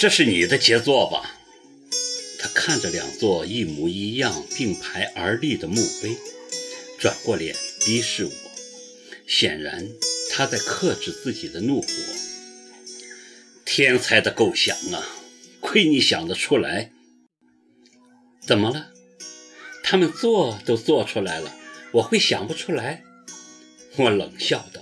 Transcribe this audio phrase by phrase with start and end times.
[0.00, 1.36] 这是你的杰作吧？
[2.38, 6.16] 他看着两座一模一样并排而立的墓碑，
[6.98, 8.32] 转过脸逼视我，
[9.26, 9.86] 显然
[10.30, 11.88] 他在克制自己的怒火。
[13.66, 15.06] 天才的构想啊，
[15.60, 16.92] 亏你想得出来！
[18.40, 18.92] 怎么了？
[19.82, 21.54] 他们做都做出来了，
[21.92, 23.04] 我会想不出来？
[23.96, 24.80] 我冷笑道。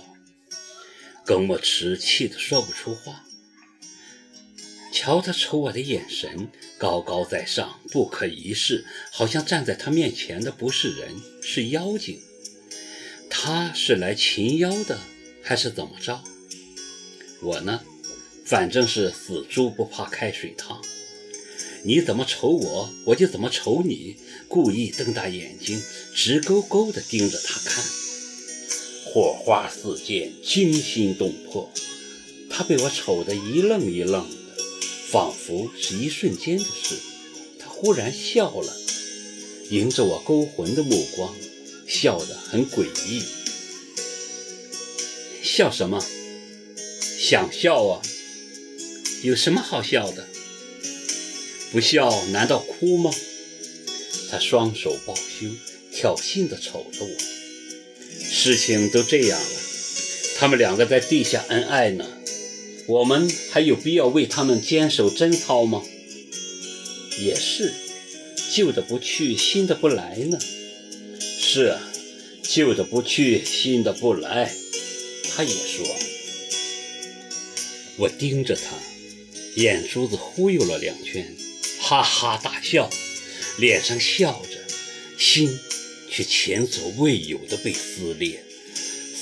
[1.25, 3.25] 耿墨池气得说不出话。
[4.91, 12.19] 瞧他瞅我的眼神，高高在上，不可一世，好像站在他面前的不是人，是妖精。
[13.29, 14.99] 他是来擒妖的，
[15.43, 16.23] 还是怎么着？
[17.41, 17.81] 我呢，
[18.45, 20.81] 反正是死猪不怕开水烫。
[21.83, 24.17] 你怎么瞅我，我就怎么瞅你。
[24.47, 25.81] 故意瞪大眼睛，
[26.15, 27.85] 直勾勾地盯着他看，
[29.05, 31.71] 火花四溅，惊心动魄。
[32.49, 34.38] 他被我瞅得一愣一愣。
[35.11, 36.95] 仿佛是一瞬间的事，
[37.57, 38.73] 他忽然笑了，
[39.71, 41.35] 迎着我勾魂的目光，
[41.87, 43.23] 笑得很诡异。
[45.41, 45.99] 笑什么？
[47.19, 48.01] 想笑啊？
[49.23, 50.27] 有什么好笑的？
[51.71, 53.11] 不笑难道哭吗？
[54.29, 55.57] 他双手抱胸，
[55.91, 57.09] 挑衅地瞅着我。
[58.21, 59.59] 事情都这样了，
[60.37, 62.05] 他们两个在地下恩爱呢。
[62.89, 65.83] 我们还有必要为他们坚守贞操吗？
[67.19, 67.71] 也是，
[68.51, 70.39] 旧的不去，新的不来呢。
[71.21, 71.79] 是啊，
[72.41, 74.51] 旧的不去，新的不来。
[75.29, 75.85] 他也说。
[77.97, 78.75] 我盯着他，
[79.55, 81.35] 眼珠子忽悠了两圈，
[81.79, 82.89] 哈哈大笑，
[83.59, 84.57] 脸上笑着，
[85.15, 85.59] 心
[86.09, 88.43] 却前所未有的被撕裂。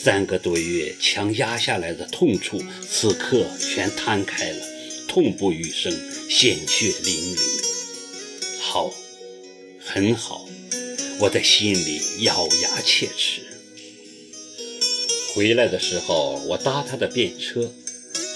[0.03, 4.65] 三个多月强压下来的痛处，此刻全摊开了，
[5.07, 5.91] 痛不欲生，
[6.29, 7.39] 鲜血淋漓。
[8.61, 8.93] 好，
[9.79, 10.47] 很好，
[11.19, 13.41] 我在心里咬牙切齿。
[15.33, 17.69] 回来的时候，我搭他的便车，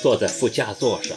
[0.01, 1.16] 坐在副驾座上，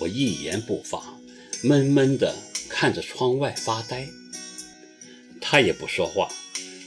[0.00, 1.18] 我一言不发，
[1.62, 2.36] 闷闷地
[2.68, 4.06] 看着窗外发呆。
[5.40, 6.30] 他也不说话，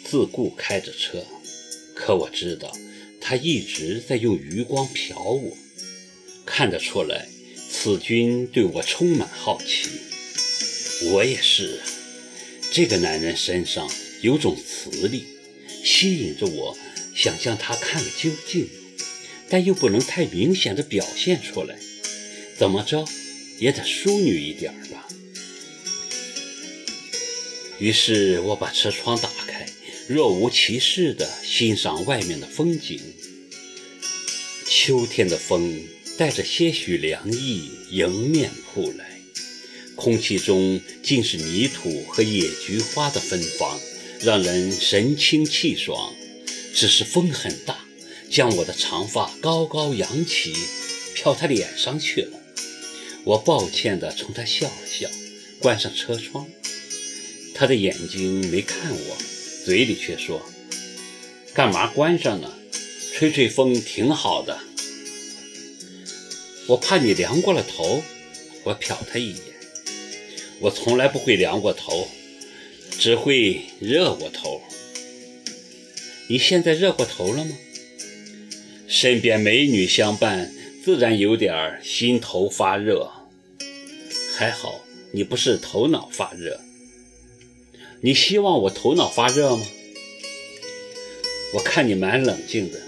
[0.06, 1.26] 自顾开着车。
[2.00, 2.72] 可我知道，
[3.20, 5.58] 他一直在用余光瞟我，
[6.46, 7.28] 看得出来，
[7.70, 9.90] 此君对我充满好奇。
[11.12, 11.82] 我也是，
[12.72, 13.88] 这个男人身上
[14.22, 15.26] 有种磁力，
[15.84, 16.78] 吸引着我，
[17.14, 18.70] 想将他看个究竟，
[19.50, 21.78] 但又不能太明显的表现出来。
[22.58, 23.06] 怎么着，
[23.60, 25.06] 也得淑女一点吧。
[27.78, 29.59] 于是我把车窗打开。
[30.10, 33.00] 若无其事地欣赏外面的风景。
[34.68, 35.84] 秋天的风
[36.18, 39.22] 带着些许凉意迎面扑来，
[39.96, 43.80] 空气中尽是泥土和野菊花的芬芳，
[44.22, 46.12] 让人神清气爽。
[46.74, 47.86] 只是风很大，
[48.32, 50.56] 将我的长发高高扬起，
[51.14, 52.40] 飘他脸上去了。
[53.26, 55.08] 我抱歉地冲他笑了笑，
[55.60, 56.48] 关上车窗。
[57.54, 59.18] 他的眼睛没看我。
[59.66, 60.42] 嘴里却说
[61.54, 62.52] ：“干嘛关上呢？
[63.14, 64.60] 吹吹风挺好的。”
[66.68, 68.04] 我怕你凉过了头。
[68.64, 69.40] 我瞟他一眼。
[70.60, 72.08] 我从来不会凉过头，
[72.92, 74.62] 只会热过头。
[76.28, 77.58] 你现在热过头了吗？
[78.88, 80.52] 身边美女相伴，
[80.84, 83.10] 自然有点心头发热。
[84.36, 84.82] 还好
[85.12, 86.60] 你不是头脑发热。
[88.02, 89.66] 你希望我头脑发热吗？
[91.56, 92.80] 我看你蛮冷静的，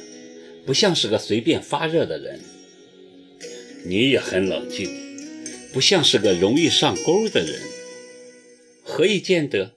[0.65, 2.39] 不像是个随便发热的人。
[3.83, 4.87] 你也很冷静，
[5.73, 7.59] 不像是个容易上钩的人。
[8.83, 9.73] 何以见得？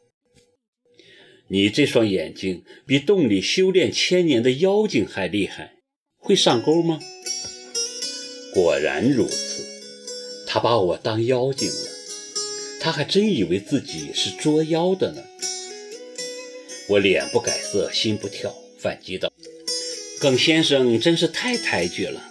[1.48, 5.76] 你这双眼睛比洞里修炼千年的妖精还厉害，
[6.16, 7.00] 会上钩吗？
[8.52, 9.64] 果然如此，
[10.46, 11.93] 他把我当妖精了。
[12.84, 15.22] 他还真以为自己是捉妖的呢。
[16.90, 19.32] 我脸不改色，心不跳，反击道
[20.20, 22.22] ：“耿先生真是太抬举了。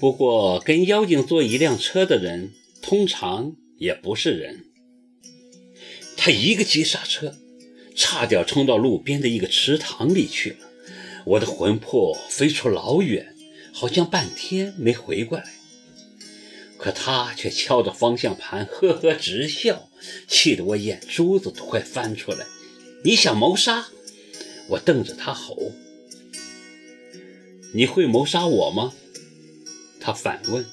[0.00, 2.50] 不过跟妖精坐一辆车的人，
[2.82, 4.64] 通常也不是人。”
[6.18, 7.36] 他一个急刹车，
[7.94, 10.56] 差点冲到路边的一个池塘里去了。
[11.26, 13.36] 我的魂魄飞出老远，
[13.72, 15.44] 好像半天没回过来。
[16.82, 19.88] 可他却敲着方向盘，呵呵直笑，
[20.26, 22.44] 气得我眼珠子都快翻出来。
[23.04, 23.86] 你想谋杀？
[24.66, 25.70] 我瞪着他吼。
[27.72, 28.92] 你会谋杀我吗？
[30.00, 30.66] 他反问。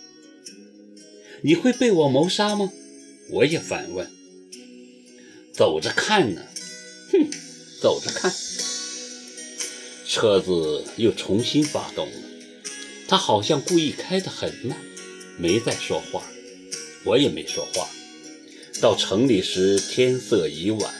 [1.44, 2.72] 你会被我谋杀吗？
[3.30, 4.10] 我也反问。
[5.54, 6.42] 走着看呢，
[7.12, 7.30] 哼，
[7.80, 8.34] 走着看。
[10.08, 12.18] 车子又重新发动了，
[13.08, 14.76] 他好像故意开得很慢，
[15.42, 16.22] 没再说话，
[17.06, 17.90] 我也没说话。
[18.82, 20.94] 到城里时，天色已晚，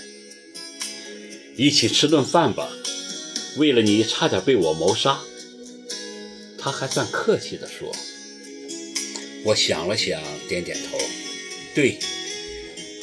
[1.58, 2.70] 一起吃顿饭吧。
[3.58, 5.20] 为了你，差点被我谋杀。
[6.58, 7.94] 他还算客气地说。
[9.44, 10.98] 我想了想，点点头。
[11.76, 12.00] 对，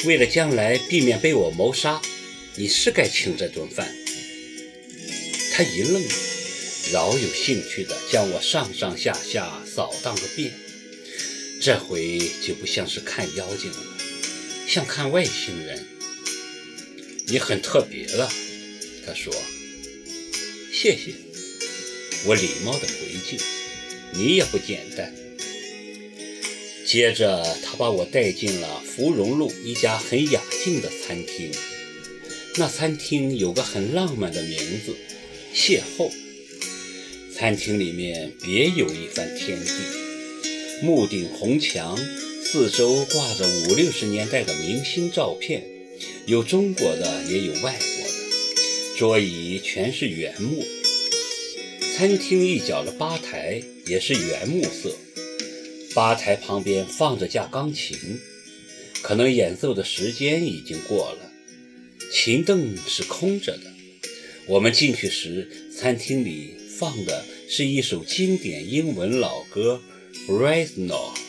[0.06, 2.00] 为了将来避免被我谋杀，
[2.54, 3.94] 你是该请这顿饭。
[5.52, 6.02] 他一愣，
[6.92, 10.52] 饶有兴趣地将我上上下下扫荡个遍。
[11.66, 13.78] 这回就不像是看妖精了，
[14.68, 15.84] 像看外星人。
[17.26, 18.30] 你很特别了，
[19.04, 19.34] 他说。
[20.72, 21.12] 谢谢，
[22.24, 23.40] 我礼貌地回敬。
[24.12, 25.12] 你也不简单。
[26.86, 31.50] 接着，他把我带进了芙蓉路一家很雅静的餐厅。
[32.58, 34.94] 那餐厅有个很浪漫的名字。
[35.52, 36.12] 邂逅，
[37.34, 39.72] 餐厅里面别有一番天地，
[40.82, 41.96] 木顶红墙，
[42.44, 45.64] 四周挂着五六十年代的明星照片，
[46.26, 50.62] 有中国的，也有外国的，桌椅全是原木。
[51.96, 54.94] 餐厅一角的吧台也是原木色，
[55.94, 57.96] 吧台旁边放着架钢琴，
[59.00, 61.32] 可能演奏的时间已经过了，
[62.12, 63.72] 琴凳是空着的。
[64.46, 69.80] 我们进去时，餐厅里放的是一首经典英文老歌
[70.28, 71.25] 《Reznor.